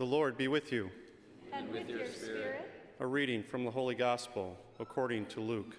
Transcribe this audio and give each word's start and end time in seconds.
The 0.00 0.06
Lord 0.06 0.38
be 0.38 0.48
with 0.48 0.72
you. 0.72 0.90
And 1.52 1.68
with 1.68 1.86
your 1.86 2.06
spirit. 2.06 2.70
A 3.00 3.06
reading 3.06 3.42
from 3.42 3.66
the 3.66 3.70
Holy 3.70 3.94
Gospel 3.94 4.56
according 4.78 5.26
to 5.26 5.40
Luke. 5.40 5.76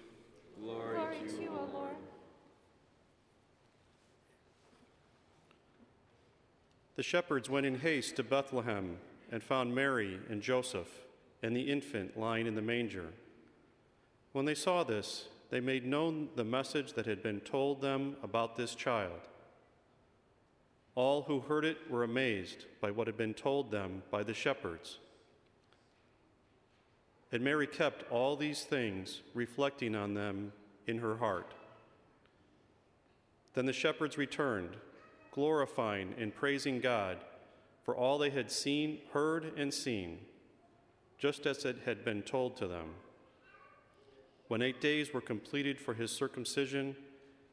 Glory, 0.60 1.00
to 1.28 1.42
you, 1.42 1.50
O 1.50 1.68
Lord. 1.76 1.96
The 6.94 7.02
shepherds 7.02 7.50
went 7.50 7.66
in 7.66 7.80
haste 7.80 8.14
to 8.14 8.22
Bethlehem 8.22 8.98
and 9.32 9.42
found 9.42 9.74
Mary 9.74 10.20
and 10.30 10.40
Joseph 10.40 11.00
and 11.42 11.56
the 11.56 11.62
infant 11.62 12.16
lying 12.16 12.46
in 12.46 12.54
the 12.54 12.62
manger. 12.62 13.08
When 14.30 14.44
they 14.44 14.54
saw 14.54 14.84
this, 14.84 15.26
they 15.50 15.58
made 15.58 15.84
known 15.84 16.28
the 16.36 16.44
message 16.44 16.92
that 16.92 17.06
had 17.06 17.24
been 17.24 17.40
told 17.40 17.80
them 17.80 18.14
about 18.22 18.54
this 18.54 18.76
child. 18.76 19.18
All 20.94 21.22
who 21.22 21.40
heard 21.40 21.64
it 21.64 21.78
were 21.90 22.04
amazed 22.04 22.66
by 22.80 22.90
what 22.90 23.06
had 23.06 23.16
been 23.16 23.34
told 23.34 23.70
them 23.70 24.02
by 24.10 24.22
the 24.22 24.34
shepherds. 24.34 24.98
And 27.30 27.42
Mary 27.42 27.66
kept 27.66 28.10
all 28.10 28.36
these 28.36 28.62
things, 28.62 29.22
reflecting 29.32 29.94
on 29.94 30.12
them 30.12 30.52
in 30.86 30.98
her 30.98 31.16
heart. 31.16 31.54
Then 33.54 33.64
the 33.66 33.72
shepherds 33.72 34.18
returned, 34.18 34.76
glorifying 35.30 36.14
and 36.18 36.34
praising 36.34 36.80
God 36.80 37.18
for 37.84 37.96
all 37.96 38.18
they 38.18 38.30
had 38.30 38.50
seen, 38.50 38.98
heard, 39.12 39.52
and 39.56 39.72
seen, 39.72 40.18
just 41.18 41.46
as 41.46 41.64
it 41.64 41.78
had 41.84 42.04
been 42.04 42.22
told 42.22 42.56
to 42.58 42.66
them. 42.66 42.94
When 44.48 44.62
eight 44.62 44.80
days 44.80 45.12
were 45.12 45.20
completed 45.20 45.80
for 45.80 45.94
his 45.94 46.10
circumcision, 46.10 46.96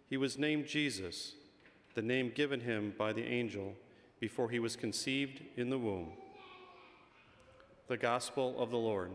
he 0.09 0.17
was 0.17 0.37
named 0.37 0.67
Jesus, 0.67 1.35
the 1.95 2.01
name 2.01 2.31
given 2.33 2.61
him 2.61 2.93
by 2.97 3.13
the 3.13 3.23
angel 3.23 3.73
before 4.19 4.49
he 4.49 4.59
was 4.59 4.75
conceived 4.75 5.41
in 5.55 5.69
the 5.69 5.77
womb. 5.77 6.11
The 7.87 7.97
Gospel 7.97 8.55
of 8.59 8.69
the 8.69 8.77
Lord. 8.77 9.11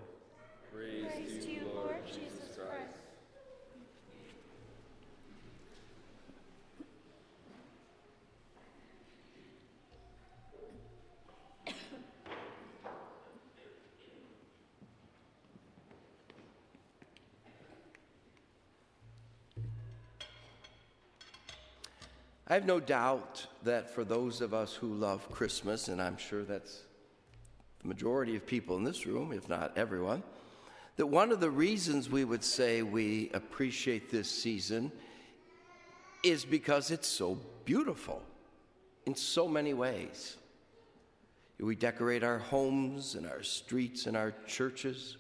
I 22.47 22.55
have 22.55 22.67
no 22.67 22.79
doubt 22.79 23.47
that 23.63 23.89
for 23.89 24.05
those 24.05 24.43
of 24.43 24.53
us 24.53 24.75
who 24.75 24.93
love 24.93 25.31
Christmas, 25.31 25.89
and 25.89 26.01
I'm 26.01 26.19
sure 26.19 26.43
that's 26.45 26.83
the 27.81 27.89
majority 27.89 28.37
of 28.37 28.47
people 28.47 28.77
in 28.77 28.85
this 28.85 29.07
room, 29.07 29.33
if 29.33 29.49
not 29.49 29.77
everyone, 29.79 30.23
that 30.97 31.07
one 31.07 31.33
of 31.33 31.41
the 31.41 31.51
reasons 31.51 32.11
we 32.11 32.25
would 32.25 32.45
say 32.45 32.83
we 32.83 33.31
appreciate 33.33 34.11
this 34.11 34.31
season 34.31 34.93
is 36.23 36.45
because 36.45 36.91
it's 36.91 37.09
so 37.09 37.39
beautiful 37.65 38.23
in 39.07 39.15
so 39.15 39.49
many 39.49 39.73
ways. 39.73 40.37
We 41.59 41.77
decorate 41.77 42.23
our 42.23 42.39
homes 42.39 43.15
and 43.15 43.27
our 43.27 43.43
streets 43.43 44.05
and 44.07 44.19
our 44.19 44.35
churches. 44.47 45.17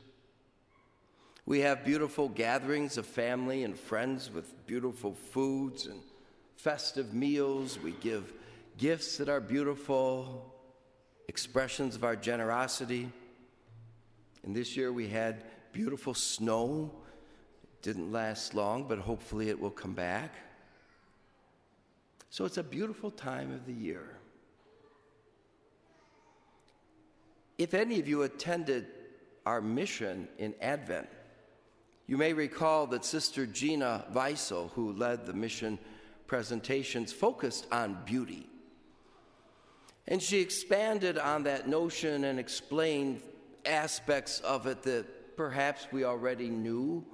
We 1.46 1.60
have 1.60 1.86
beautiful 1.86 2.28
gatherings 2.28 2.98
of 2.98 3.06
family 3.06 3.64
and 3.64 3.78
friends 3.78 4.30
with 4.30 4.66
beautiful 4.66 5.14
foods 5.14 5.86
and 5.86 6.00
festive 6.56 7.14
meals. 7.14 7.78
We 7.78 7.92
give 7.92 8.32
gifts 8.78 9.18
that 9.18 9.28
are 9.28 9.40
beautiful, 9.40 10.54
expressions 11.28 11.94
of 11.94 12.04
our 12.04 12.16
generosity. 12.16 13.10
And 14.44 14.54
this 14.54 14.76
year 14.76 14.92
we 14.92 15.08
had 15.08 15.44
beautiful 15.72 16.14
snow. 16.14 16.90
It 17.62 17.82
didn't 17.82 18.12
last 18.12 18.54
long, 18.54 18.84
but 18.88 18.98
hopefully 18.98 19.48
it 19.48 19.60
will 19.60 19.70
come 19.70 19.94
back. 19.94 20.32
So 22.30 22.44
it's 22.44 22.58
a 22.58 22.64
beautiful 22.64 23.10
time 23.10 23.52
of 23.52 23.64
the 23.66 23.72
year. 23.72 24.18
If 27.58 27.74
any 27.74 28.00
of 28.00 28.08
you 28.08 28.22
attended 28.22 28.86
our 29.46 29.60
mission 29.60 30.26
in 30.38 30.54
Advent, 30.60 31.08
you 32.06 32.16
may 32.16 32.32
recall 32.32 32.86
that 32.88 33.04
Sister 33.04 33.46
Gina 33.46 34.04
Weissel, 34.12 34.72
who 34.74 34.92
led 34.92 35.24
the 35.26 35.32
mission 35.32 35.78
presentations 36.26 37.12
focused 37.12 37.66
on 37.72 37.98
beauty. 38.04 38.48
And 40.06 40.22
she 40.22 40.40
expanded 40.40 41.18
on 41.18 41.44
that 41.44 41.68
notion 41.68 42.24
and 42.24 42.38
explained 42.38 43.22
aspects 43.64 44.40
of 44.40 44.66
it 44.66 44.82
that 44.82 45.36
perhaps 45.36 45.86
we 45.90 46.04
already 46.04 46.48
knew 46.48 47.04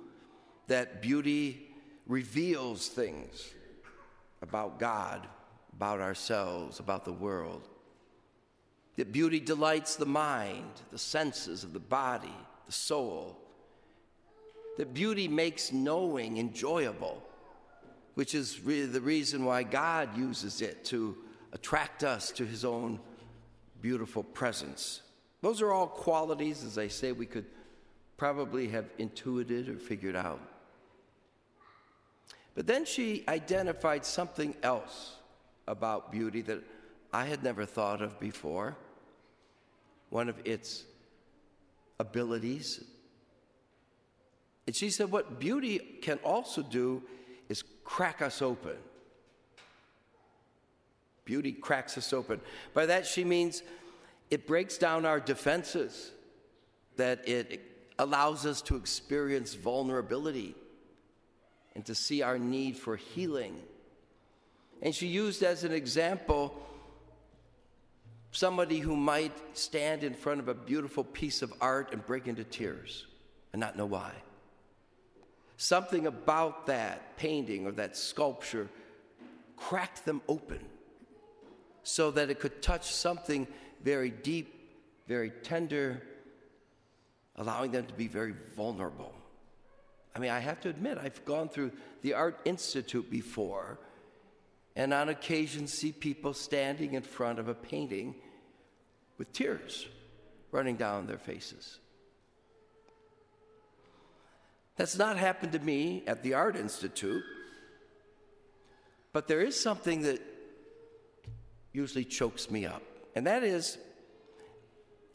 that 0.67 1.01
beauty 1.01 1.69
reveals 2.07 2.89
things 2.89 3.55
about 4.43 4.79
God, 4.79 5.27
about 5.73 6.01
ourselves, 6.01 6.81
about 6.81 7.05
the 7.05 7.13
world. 7.13 7.69
That 8.97 9.13
beauty 9.13 9.41
delights 9.41 9.97
the 9.97 10.07
mind, 10.07 10.71
the 10.91 10.99
senses 10.99 11.63
of 11.65 11.73
the 11.73 11.81
body, 11.81 12.35
the 12.67 12.73
soul. 12.73 13.39
That 14.77 14.93
beauty 14.93 15.29
makes 15.29 15.73
knowing 15.73 16.39
enjoyable 16.39 17.23
which 18.15 18.35
is 18.35 18.61
really 18.61 18.87
the 18.87 19.01
reason 19.01 19.45
why 19.45 19.63
God 19.63 20.17
uses 20.17 20.61
it 20.61 20.85
to 20.87 21.17
attract 21.53 22.05
us 22.05 22.31
to 22.33 22.45
his 22.45 22.65
own 22.65 23.01
beautiful 23.81 24.23
presence. 24.23 25.03
Those 25.43 25.63
are 25.63 25.73
all 25.73 25.87
qualities, 25.87 26.65
as 26.65 26.77
I 26.77 26.89
say, 26.89 27.13
we 27.13 27.27
could 27.27 27.47
probably 28.17 28.69
have 28.69 28.87
intuited 28.99 29.69
or 29.69 29.79
figured 29.79 30.17
out. 30.17 30.41
But 32.55 32.67
then 32.67 32.85
she 32.85 33.25
identified 33.29 34.05
something 34.05 34.55
else 34.63 35.17
about 35.67 36.13
beauty 36.13 36.43
that 36.43 36.63
I 37.13 37.25
had 37.25 37.43
never 37.43 37.65
thought 37.65 38.03
of 38.03 38.21
before. 38.21 38.77
One 40.11 40.29
of 40.29 40.37
its 40.45 40.85
abilities. 41.99 42.85
And 44.67 44.75
she 44.75 44.91
said, 44.91 45.11
What 45.11 45.39
beauty 45.39 45.79
can 46.03 46.19
also 46.25 46.63
do 46.63 47.03
is 47.51 47.65
crack 47.85 48.23
us 48.23 48.41
open. 48.41 48.77
Beauty 51.27 51.53
cracks 51.53 51.99
us 51.99 52.13
open. 52.15 52.41
By 52.73 52.87
that, 52.87 53.07
she 53.07 53.25
means 53.25 53.63
it 54.31 54.47
breaks 54.47 54.79
down 54.79 55.05
our 55.05 55.21
defenses, 55.21 56.13
that 56.97 57.29
it 57.29 57.61
allows 57.99 58.47
us 58.47 58.63
to 58.63 58.77
experience 58.77 59.55
vulnerability 59.55 60.55
and 61.75 61.85
to 61.87 61.95
see 61.95 62.23
our 62.23 62.39
need 62.39 62.77
for 62.77 62.97
healing. 62.97 63.57
And 64.81 64.95
she 64.95 65.09
used 65.09 65.43
as 65.43 65.65
an 65.65 65.73
example 65.73 66.57
somebody 68.33 68.79
who 68.79 68.95
might 68.95 69.33
stand 69.57 70.05
in 70.05 70.15
front 70.15 70.41
of 70.41 70.49
a 70.49 70.55
beautiful 70.55 71.03
piece 71.03 71.43
of 71.43 71.53
art 71.61 71.93
and 71.93 72.07
break 72.07 72.29
into 72.29 72.45
tears 72.45 73.07
and 73.53 73.61
not 73.61 73.77
know 73.77 73.87
why. 73.87 74.13
Something 75.61 76.07
about 76.07 76.69
that 76.69 77.19
painting 77.19 77.67
or 77.67 77.73
that 77.73 77.95
sculpture 77.95 78.67
cracked 79.59 80.07
them 80.07 80.23
open 80.27 80.65
so 81.83 82.11
that 82.13 82.31
it 82.31 82.41
could 82.41 82.63
touch 82.63 82.91
something 82.95 83.47
very 83.85 84.09
deep, 84.09 84.71
very 85.07 85.29
tender, 85.43 86.03
allowing 87.37 87.73
them 87.73 87.85
to 87.85 87.93
be 87.93 88.09
very 88.09 88.33
vulnerable. 88.57 89.13
I 90.17 90.19
mean, 90.19 90.31
I 90.31 90.39
have 90.39 90.63
to 90.63 90.71
admit, 90.71 90.97
I've 90.97 91.23
gone 91.27 91.51
through 91.51 91.73
the 92.01 92.15
Art 92.15 92.41
Institute 92.47 93.11
before, 93.11 93.79
and 94.77 94.95
on 94.95 95.11
occasion 95.11 95.67
see 95.67 95.93
people 95.93 96.33
standing 96.33 96.95
in 96.95 97.03
front 97.03 97.39
of 97.39 97.49
a 97.49 97.55
painting 97.55 98.15
with 99.19 99.31
tears 99.35 99.87
running 100.53 100.77
down 100.77 101.07
their 101.07 101.19
faces. 101.19 101.80
That's 104.81 104.97
not 104.97 105.19
happened 105.19 105.53
to 105.53 105.59
me 105.59 106.03
at 106.07 106.23
the 106.23 106.33
Art 106.33 106.57
Institute, 106.57 107.23
but 109.13 109.29
there 109.29 109.43
is 109.43 109.61
something 109.61 110.01
that 110.05 110.23
usually 111.71 112.07
chokes 112.07 112.51
me 112.51 112.65
up, 112.65 112.83
and 113.15 113.27
that 113.27 113.45
is 113.45 113.77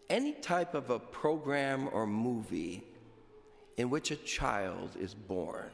any 0.08 0.34
type 0.34 0.76
of 0.76 0.92
a 0.92 1.00
program 1.00 1.90
or 1.94 2.06
movie 2.06 2.84
in 3.76 3.90
which 3.90 4.12
a 4.12 4.18
child 4.18 4.92
is 5.00 5.16
born. 5.16 5.72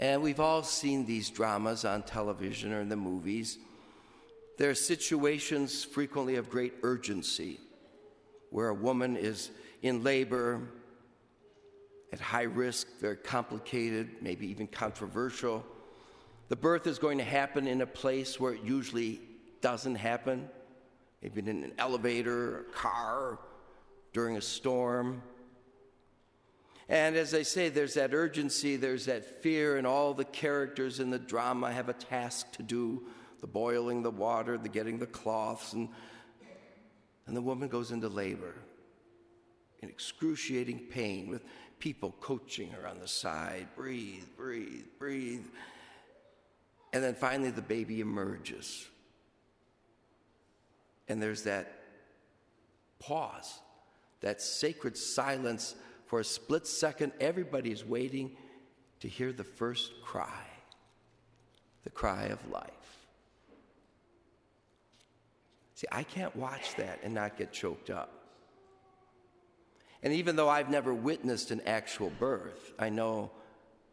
And 0.00 0.22
we've 0.22 0.40
all 0.40 0.64
seen 0.64 1.06
these 1.06 1.30
dramas 1.30 1.84
on 1.84 2.02
television 2.02 2.72
or 2.72 2.80
in 2.80 2.88
the 2.88 2.96
movies. 2.96 3.56
There 4.58 4.68
are 4.68 4.74
situations 4.74 5.84
frequently 5.84 6.34
of 6.34 6.50
great 6.50 6.74
urgency 6.82 7.60
where 8.50 8.70
a 8.70 8.74
woman 8.74 9.16
is 9.16 9.52
in 9.80 10.02
labor 10.02 10.60
at 12.12 12.20
high 12.20 12.42
risk, 12.42 12.86
very 13.00 13.16
complicated, 13.16 14.16
maybe 14.20 14.46
even 14.48 14.66
controversial. 14.66 15.64
The 16.48 16.56
birth 16.56 16.86
is 16.86 16.98
going 16.98 17.18
to 17.18 17.24
happen 17.24 17.66
in 17.66 17.80
a 17.80 17.86
place 17.86 18.40
where 18.40 18.54
it 18.54 18.62
usually 18.64 19.20
doesn't 19.60 19.94
happen, 19.94 20.48
maybe 21.22 21.40
in 21.40 21.48
an 21.48 21.72
elevator 21.78 22.60
a 22.60 22.64
car 22.72 23.38
during 24.12 24.36
a 24.36 24.40
storm. 24.40 25.22
And 26.88 27.14
as 27.14 27.34
I 27.34 27.42
say, 27.42 27.68
there's 27.68 27.94
that 27.94 28.12
urgency, 28.12 28.74
there's 28.74 29.06
that 29.06 29.42
fear, 29.42 29.76
and 29.76 29.86
all 29.86 30.12
the 30.12 30.24
characters 30.24 30.98
in 30.98 31.10
the 31.10 31.20
drama 31.20 31.70
have 31.70 31.88
a 31.88 31.92
task 31.92 32.50
to 32.52 32.64
do 32.64 33.04
the 33.40 33.46
boiling 33.46 34.02
the 34.02 34.10
water, 34.10 34.58
the 34.58 34.68
getting 34.68 34.98
the 34.98 35.06
cloths, 35.06 35.72
and, 35.72 35.88
and 37.26 37.36
the 37.36 37.40
woman 37.40 37.68
goes 37.68 37.92
into 37.92 38.08
labor 38.08 38.54
in 39.82 39.88
excruciating 39.88 40.78
pain 40.90 41.28
with 41.30 41.44
people 41.80 42.14
coaching 42.20 42.70
her 42.70 42.86
on 42.86 43.00
the 43.00 43.08
side 43.08 43.66
breathe, 43.74 44.24
breathe, 44.36 44.84
breathe. 44.98 45.44
And 46.92 47.02
then 47.02 47.14
finally, 47.14 47.50
the 47.50 47.62
baby 47.62 48.00
emerges. 48.00 48.86
And 51.08 51.20
there's 51.20 51.42
that 51.42 51.82
pause, 53.00 53.60
that 54.20 54.40
sacred 54.40 54.96
silence 54.96 55.74
for 56.06 56.20
a 56.20 56.24
split 56.24 56.66
second. 56.66 57.12
Everybody 57.20 57.72
is 57.72 57.84
waiting 57.84 58.36
to 59.00 59.08
hear 59.08 59.32
the 59.32 59.44
first 59.44 59.90
cry, 60.04 60.46
the 61.84 61.90
cry 61.90 62.24
of 62.26 62.38
life. 62.50 62.70
See, 65.74 65.86
I 65.90 66.02
can't 66.02 66.36
watch 66.36 66.74
that 66.76 67.00
and 67.02 67.14
not 67.14 67.38
get 67.38 67.52
choked 67.52 67.88
up. 67.88 68.19
And 70.02 70.12
even 70.14 70.36
though 70.36 70.48
I've 70.48 70.70
never 70.70 70.94
witnessed 70.94 71.50
an 71.50 71.60
actual 71.66 72.10
birth, 72.18 72.72
I 72.78 72.88
know 72.88 73.30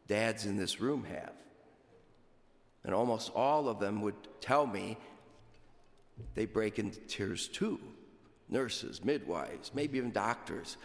dads 0.07 0.45
in 0.45 0.57
this 0.57 0.79
room 0.79 1.03
have. 1.05 1.33
And 2.83 2.95
almost 2.95 3.31
all 3.35 3.67
of 3.67 3.79
them 3.79 4.01
would 4.01 4.15
tell 4.39 4.65
me 4.65 4.97
they 6.35 6.45
break 6.45 6.79
into 6.79 6.99
tears 7.01 7.47
too 7.47 7.79
nurses, 8.49 9.03
midwives, 9.03 9.71
maybe 9.73 9.97
even 9.97 10.11
doctors, 10.11 10.77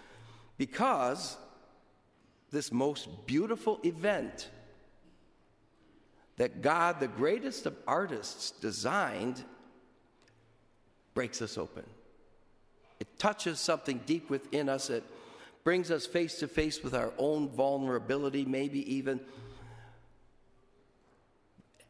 because 0.59 1.37
this 2.51 2.73
most 2.73 3.09
beautiful 3.25 3.79
event 3.85 4.49
that 6.39 6.61
God, 6.61 6.99
the 6.99 7.09
greatest 7.09 7.67
of 7.67 7.77
artists, 7.87 8.51
designed 8.51 9.45
breaks 11.15 11.41
us 11.41 11.57
open. 11.57 11.85
It 12.99 13.19
touches 13.19 13.61
something 13.61 14.01
deep 14.07 14.31
within 14.31 14.69
us. 14.69 14.91
It 14.91 15.05
brings 15.65 15.91
us 15.91 16.07
face 16.07 16.39
to 16.41 16.49
face 16.49 16.83
with 16.83 16.95
our 16.95 17.13
own 17.19 17.49
vulnerability, 17.49 18.45
maybe 18.45 18.95
even 18.95 19.21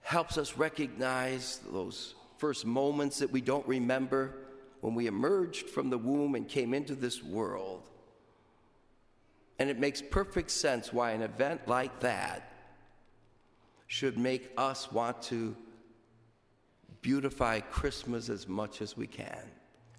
helps 0.02 0.36
us 0.36 0.56
recognize 0.56 1.60
those 1.70 2.14
first 2.36 2.66
moments 2.66 3.18
that 3.18 3.30
we 3.30 3.40
don't 3.40 3.66
remember 3.66 4.34
when 4.80 4.94
we 4.94 5.06
emerged 5.06 5.70
from 5.70 5.90
the 5.90 5.98
womb 5.98 6.34
and 6.34 6.48
came 6.48 6.74
into 6.74 6.94
this 6.94 7.22
world. 7.22 7.88
And 9.58 9.70
it 9.70 9.78
makes 9.78 10.02
perfect 10.02 10.50
sense 10.50 10.92
why 10.92 11.12
an 11.12 11.22
event 11.22 11.68
like 11.68 12.00
that 12.00 12.52
should 13.86 14.18
make 14.18 14.50
us 14.56 14.90
want 14.90 15.22
to 15.22 15.56
beautify 17.00 17.60
Christmas 17.60 18.28
as 18.28 18.48
much 18.48 18.82
as 18.82 18.96
we 18.96 19.06
can. 19.06 19.50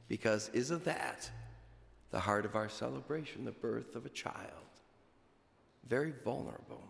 Because 0.10 0.50
isn't 0.54 0.84
that 0.86 1.30
the 2.14 2.20
heart 2.20 2.46
of 2.46 2.56
our 2.56 2.70
celebration, 2.70 3.44
the 3.44 3.52
birth 3.52 3.96
of 3.96 4.06
a 4.06 4.10
child? 4.10 4.70
Very 5.90 6.14
vulnerable. 6.24 6.84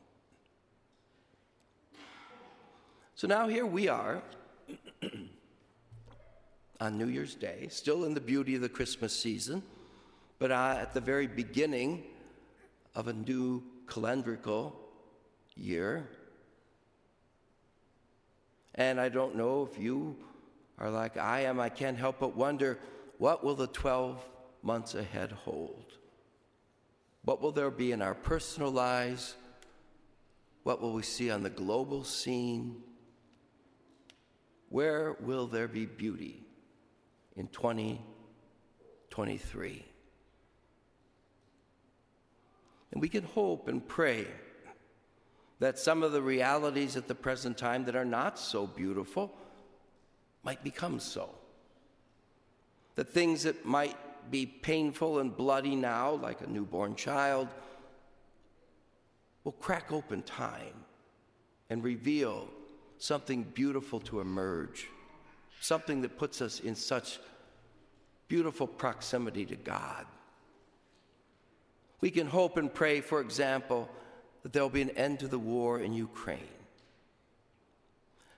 So 3.15 3.25
now 3.25 3.47
here 3.47 3.65
we 3.65 3.87
are 3.87 4.21
on 6.81 6.97
New 6.97 7.07
Year's 7.07 7.35
Day, 7.35 7.67
still 7.71 8.03
in 8.03 8.13
the 8.13 8.19
beauty 8.19 8.55
of 8.55 8.61
the 8.61 8.67
Christmas 8.67 9.17
season, 9.17 9.63
but 10.39 10.51
uh, 10.51 10.75
at 10.77 10.93
the 10.93 10.99
very 10.99 11.27
beginning 11.27 12.03
of 12.93 13.07
a 13.07 13.13
new 13.13 13.63
calendrical 13.85 14.73
year. 15.55 16.05
And 18.75 18.99
I 18.99 19.07
don't 19.07 19.37
know 19.37 19.69
if 19.71 19.81
you 19.81 20.17
are 20.79 20.89
like 20.89 21.15
I 21.15 21.41
am, 21.41 21.61
I 21.61 21.69
can't 21.69 21.97
help 21.97 22.19
but 22.19 22.35
wonder 22.35 22.77
what 23.19 23.41
will 23.41 23.55
the 23.55 23.67
12 23.67 24.21
months 24.63 24.95
ahead 24.95 25.31
hold? 25.31 25.93
What 27.25 27.41
will 27.41 27.51
there 27.51 27.71
be 27.71 27.91
in 27.91 28.01
our 28.01 28.15
personal 28.15 28.71
lives? 28.71 29.35
What 30.63 30.81
will 30.81 30.93
we 30.93 31.03
see 31.03 31.29
on 31.31 31.43
the 31.43 31.49
global 31.49 32.03
scene? 32.03 32.81
Where 34.69 35.17
will 35.19 35.47
there 35.47 35.67
be 35.67 35.85
beauty 35.85 36.45
in 37.35 37.47
2023? 37.47 39.85
And 42.91 43.01
we 43.01 43.09
can 43.09 43.23
hope 43.23 43.67
and 43.67 43.87
pray 43.87 44.27
that 45.59 45.77
some 45.79 46.03
of 46.03 46.11
the 46.11 46.21
realities 46.21 46.95
at 46.97 47.07
the 47.07 47.15
present 47.15 47.57
time 47.57 47.85
that 47.85 47.95
are 47.95 48.05
not 48.05 48.37
so 48.37 48.67
beautiful 48.67 49.33
might 50.43 50.63
become 50.63 50.99
so 50.99 51.29
that 52.95 53.09
things 53.09 53.41
that 53.43 53.65
might 53.65 53.97
be 54.31 54.45
painful 54.45 55.19
and 55.19 55.35
bloody 55.35 55.75
now, 55.75 56.11
like 56.11 56.41
a 56.41 56.47
newborn 56.47 56.95
child, 56.95 57.47
will 59.43 59.53
crack 59.53 59.91
open 59.91 60.21
time 60.23 60.85
and 61.69 61.83
reveal 61.83 62.47
something 62.97 63.43
beautiful 63.43 63.99
to 63.99 64.21
emerge, 64.21 64.87
something 65.59 66.01
that 66.01 66.17
puts 66.17 66.41
us 66.41 66.59
in 66.59 66.75
such 66.75 67.19
beautiful 68.27 68.67
proximity 68.67 69.45
to 69.45 69.55
God. 69.55 70.05
We 72.01 72.11
can 72.11 72.27
hope 72.27 72.57
and 72.57 72.73
pray, 72.73 73.01
for 73.01 73.21
example, 73.21 73.89
that 74.41 74.51
there'll 74.53 74.69
be 74.69 74.81
an 74.81 74.89
end 74.91 75.19
to 75.19 75.27
the 75.27 75.39
war 75.39 75.79
in 75.79 75.93
Ukraine, 75.93 76.39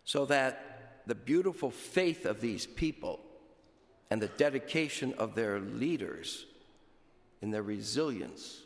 so 0.04 0.26
that 0.26 1.02
the 1.08 1.16
beautiful 1.16 1.72
faith 1.72 2.26
of 2.26 2.42
these 2.42 2.66
people 2.66 3.20
and 4.10 4.22
the 4.22 4.28
dedication 4.28 5.14
of 5.18 5.36
their 5.36 5.60
leaders 5.60 6.46
in 7.42 7.52
their 7.52 7.64
resilience 7.64 8.62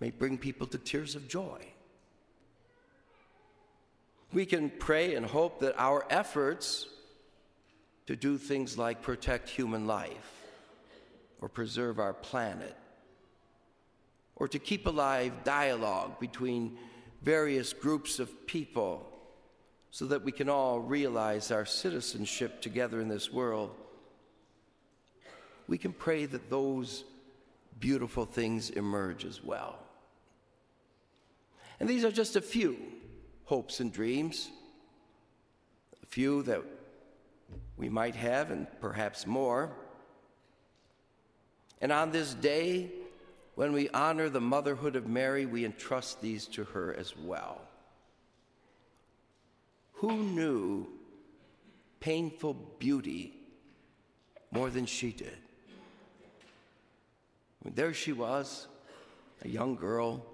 may 0.00 0.10
bring 0.10 0.38
people 0.38 0.66
to 0.66 0.78
tears 0.78 1.14
of 1.14 1.28
joy. 1.28 1.60
We 4.32 4.46
can 4.46 4.70
pray 4.70 5.14
and 5.14 5.24
hope 5.24 5.60
that 5.60 5.74
our 5.78 6.04
efforts 6.10 6.86
to 8.06 8.16
do 8.16 8.36
things 8.36 8.76
like 8.76 9.02
protect 9.02 9.48
human 9.48 9.86
life 9.86 10.42
or 11.40 11.48
preserve 11.48 11.98
our 11.98 12.12
planet 12.12 12.76
or 14.36 14.48
to 14.48 14.58
keep 14.58 14.86
alive 14.86 15.32
dialogue 15.44 16.18
between 16.18 16.76
various 17.22 17.72
groups 17.72 18.18
of 18.18 18.46
people 18.46 19.13
so 19.94 20.06
that 20.06 20.24
we 20.24 20.32
can 20.32 20.48
all 20.48 20.80
realize 20.80 21.52
our 21.52 21.64
citizenship 21.64 22.60
together 22.60 23.00
in 23.00 23.06
this 23.06 23.32
world, 23.32 23.70
we 25.68 25.78
can 25.78 25.92
pray 25.92 26.26
that 26.26 26.50
those 26.50 27.04
beautiful 27.78 28.24
things 28.24 28.70
emerge 28.70 29.24
as 29.24 29.44
well. 29.44 29.78
And 31.78 31.88
these 31.88 32.04
are 32.04 32.10
just 32.10 32.34
a 32.34 32.40
few 32.40 32.76
hopes 33.44 33.78
and 33.78 33.92
dreams, 33.92 34.50
a 36.02 36.06
few 36.06 36.42
that 36.42 36.62
we 37.76 37.88
might 37.88 38.16
have, 38.16 38.50
and 38.50 38.66
perhaps 38.80 39.28
more. 39.28 39.70
And 41.80 41.92
on 41.92 42.10
this 42.10 42.34
day, 42.34 42.90
when 43.54 43.72
we 43.72 43.88
honor 43.90 44.28
the 44.28 44.40
motherhood 44.40 44.96
of 44.96 45.06
Mary, 45.06 45.46
we 45.46 45.64
entrust 45.64 46.20
these 46.20 46.48
to 46.48 46.64
her 46.64 46.92
as 46.98 47.16
well. 47.16 47.60
Who 50.04 50.18
knew 50.18 50.86
painful 51.98 52.52
beauty 52.78 53.32
more 54.50 54.68
than 54.68 54.84
she 54.84 55.12
did? 55.12 55.38
There 57.64 57.94
she 57.94 58.12
was, 58.12 58.66
a 59.42 59.48
young 59.48 59.76
girl, 59.76 60.26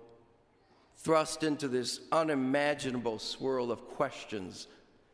thrust 0.96 1.44
into 1.44 1.68
this 1.68 2.00
unimaginable 2.10 3.20
swirl 3.20 3.70
of 3.70 3.86
questions 3.90 4.66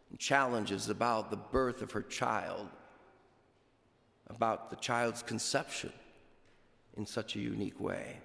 and 0.09 0.19
challenges 0.19 0.89
about 0.89 1.31
the 1.31 1.37
birth 1.37 1.83
of 1.83 1.93
her 1.93 2.01
child, 2.01 2.67
about 4.29 4.71
the 4.71 4.77
child's 4.77 5.23
conception 5.23 5.93
in 6.97 7.05
such 7.05 7.37
a 7.37 7.41
unique 7.41 7.79
way. 7.79 8.21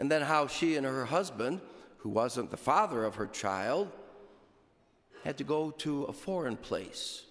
And 0.00 0.10
then 0.10 0.22
how 0.22 0.48
she 0.48 0.74
and 0.74 0.84
her 0.84 1.04
husband 1.04 1.60
who 2.04 2.10
wasn't 2.10 2.50
the 2.50 2.56
father 2.58 3.02
of 3.02 3.14
her 3.14 3.26
child, 3.26 3.90
had 5.24 5.38
to 5.38 5.42
go 5.42 5.70
to 5.70 6.04
a 6.04 6.12
foreign 6.12 6.56
place 6.56 7.22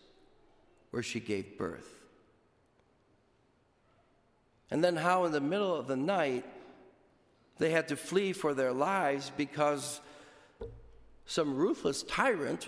where 0.89 1.03
she 1.03 1.20
gave 1.20 1.60
birth. 1.60 1.94
And 4.72 4.84
then, 4.84 4.96
how 4.96 5.25
in 5.25 5.32
the 5.32 5.39
middle 5.39 5.75
of 5.75 5.86
the 5.86 5.96
night 5.96 6.44
they 7.60 7.70
had 7.70 7.88
to 7.89 7.96
flee 7.96 8.34
for 8.34 8.56
their 8.56 8.74
lives 8.74 9.32
because 9.38 10.01
some 11.27 11.56
ruthless 11.56 12.01
tyrant 12.01 12.68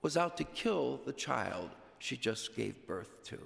was 0.00 0.16
out 0.16 0.36
to 0.36 0.44
kill 0.44 1.00
the 1.04 1.12
child 1.12 1.70
she 1.98 2.16
just 2.16 2.54
gave 2.54 2.86
birth 2.86 3.24
to. 3.24 3.38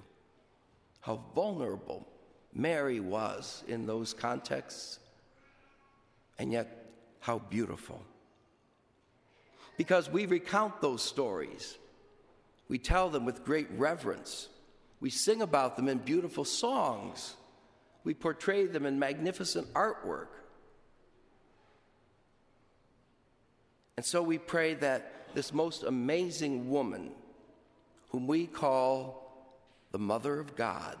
How 1.01 1.19
vulnerable 1.33 2.07
Mary 2.53 2.99
was 2.99 3.63
in 3.67 3.87
those 3.87 4.13
contexts, 4.13 4.99
and 6.37 6.51
yet 6.51 6.82
how 7.23 7.39
beautiful. 7.39 8.03
Because 9.77 10.09
we 10.09 10.25
recount 10.25 10.81
those 10.81 11.01
stories, 11.01 11.77
we 12.67 12.77
tell 12.77 13.09
them 13.09 13.23
with 13.23 13.45
great 13.45 13.67
reverence, 13.77 14.49
we 14.99 15.09
sing 15.09 15.41
about 15.41 15.77
them 15.77 15.87
in 15.87 15.99
beautiful 15.99 16.43
songs, 16.43 17.35
we 18.03 18.13
portray 18.13 18.65
them 18.65 18.85
in 18.85 18.99
magnificent 18.99 19.73
artwork. 19.73 20.27
And 23.95 24.05
so 24.05 24.21
we 24.21 24.37
pray 24.37 24.73
that 24.73 25.33
this 25.33 25.53
most 25.53 25.83
amazing 25.83 26.69
woman, 26.69 27.11
whom 28.09 28.27
we 28.27 28.47
call 28.47 29.55
the 29.93 29.99
Mother 29.99 30.41
of 30.41 30.57
God, 30.57 30.97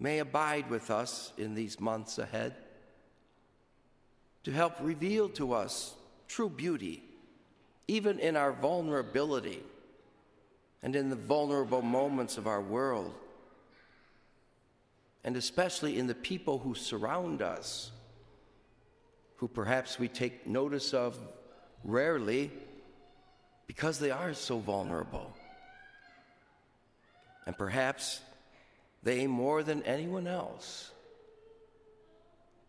may 0.00 0.20
abide 0.20 0.70
with 0.70 0.90
us 0.90 1.34
in 1.36 1.54
these 1.54 1.78
months 1.78 2.16
ahead 2.16 2.54
to 4.44 4.52
help 4.52 4.74
reveal 4.80 5.28
to 5.30 5.52
us 5.52 5.94
true 6.28 6.48
beauty, 6.48 7.02
even 7.88 8.18
in 8.18 8.36
our 8.36 8.52
vulnerability 8.52 9.62
and 10.82 10.94
in 10.94 11.08
the 11.08 11.16
vulnerable 11.16 11.82
moments 11.82 12.36
of 12.36 12.46
our 12.46 12.60
world, 12.60 13.12
and 15.24 15.36
especially 15.36 15.98
in 15.98 16.06
the 16.06 16.14
people 16.14 16.58
who 16.58 16.74
surround 16.74 17.40
us, 17.40 17.90
who 19.36 19.48
perhaps 19.48 19.98
we 19.98 20.08
take 20.08 20.46
notice 20.46 20.92
of 20.92 21.18
rarely 21.82 22.50
because 23.66 23.98
they 23.98 24.10
are 24.10 24.34
so 24.34 24.58
vulnerable. 24.58 25.32
And 27.46 27.56
perhaps 27.56 28.20
they, 29.02 29.26
more 29.26 29.62
than 29.62 29.82
anyone 29.82 30.26
else, 30.26 30.90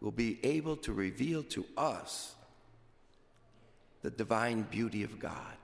will 0.06 0.12
be 0.12 0.38
able 0.44 0.76
to 0.76 0.94
reveal 0.94 1.42
to 1.42 1.66
us 1.76 2.36
the 4.04 4.12
divine 4.12 4.62
beauty 4.62 5.04
of 5.04 5.18
God. 5.18 5.58